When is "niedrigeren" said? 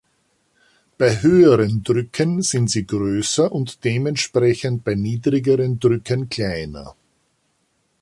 4.95-5.79